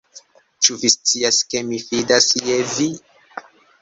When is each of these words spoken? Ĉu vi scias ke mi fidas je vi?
Ĉu 0.67 0.77
vi 0.83 0.89
scias 0.93 1.39
ke 1.51 1.63
mi 1.67 1.81
fidas 1.91 2.31
je 2.49 2.57
vi? 2.73 2.89